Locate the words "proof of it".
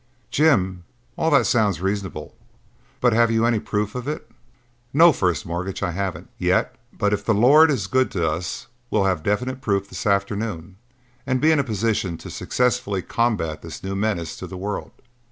3.59-4.31